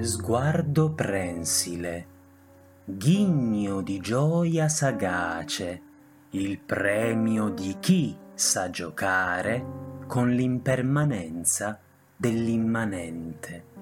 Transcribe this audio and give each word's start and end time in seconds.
Sguardo 0.00 0.92
prensile, 0.92 2.06
ghigno 2.84 3.80
di 3.82 3.98
gioia 3.98 4.68
sagace, 4.68 5.82
il 6.30 6.58
premio 6.60 7.48
di 7.48 7.76
chi 7.80 8.16
sa 8.34 8.70
giocare 8.70 9.64
con 10.06 10.30
l'impermanenza 10.30 11.80
dell'immanente. 12.16 13.77